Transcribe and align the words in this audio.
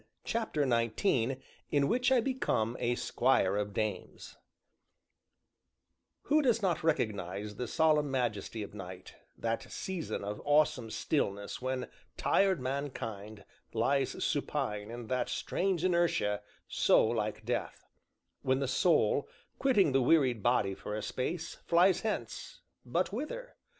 CHAPTER 0.23 0.67
XIX 0.67 1.33
IN 1.69 1.87
WHICH 1.87 2.11
I 2.11 2.21
BECOME 2.21 2.75
A 2.79 2.95
SQUIRE 2.95 3.55
OF 3.55 3.71
DAMES 3.71 4.35
Who 6.23 6.41
does 6.41 6.63
not 6.63 6.83
recognize 6.83 7.57
the 7.57 7.67
solemn 7.67 8.09
majesty 8.09 8.63
of 8.63 8.73
Night 8.73 9.13
that 9.37 9.71
season 9.71 10.23
of 10.23 10.41
awesome 10.43 10.89
stillness 10.89 11.61
when 11.61 11.87
tired 12.17 12.59
mankind 12.59 13.45
lies 13.73 14.23
supine 14.25 14.89
in 14.89 15.05
that 15.05 15.29
strange 15.29 15.83
inertia 15.83 16.41
so 16.67 17.05
like 17.05 17.45
death; 17.45 17.85
when 18.41 18.57
the 18.57 18.67
soul, 18.67 19.29
quitting 19.59 19.91
the 19.91 20.01
wearied 20.01 20.41
body 20.41 20.73
for 20.73 20.95
a 20.95 21.03
space, 21.03 21.57
flies 21.67 22.01
hence 22.01 22.61
but 22.83 23.13
whither? 23.13 23.55